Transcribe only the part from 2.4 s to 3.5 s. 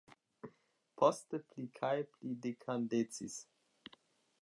dekandecis.